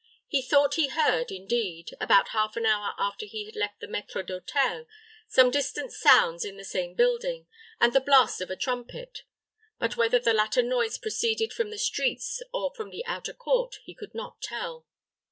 He 0.27 0.41
thought 0.41 0.73
he 0.73 0.87
heard, 0.87 1.31
indeed, 1.31 1.91
about 2.01 2.29
half 2.29 2.57
an 2.57 2.65
hour 2.65 2.95
after 2.97 3.27
he 3.27 3.45
had 3.45 3.55
left 3.55 3.81
the 3.81 3.85
maître 3.85 4.25
d'hôtel, 4.25 4.87
some 5.27 5.51
distant 5.51 5.93
sounds 5.93 6.43
in 6.43 6.57
the 6.57 6.63
same 6.63 6.95
building, 6.95 7.45
and 7.79 7.93
the 7.93 8.01
blast 8.01 8.41
of 8.41 8.49
a 8.49 8.55
trumpet; 8.55 9.21
but 9.77 9.97
whether 9.97 10.17
the 10.17 10.33
latter 10.33 10.63
noise 10.63 10.97
proceeded 10.97 11.53
from 11.53 11.69
the 11.69 11.77
streets 11.77 12.41
or 12.51 12.73
from 12.73 12.89
the 12.89 13.05
outer 13.05 13.35
court, 13.35 13.75
he 13.83 13.93
could 13.93 14.15
not 14.15 14.41
tell. 14.41 14.87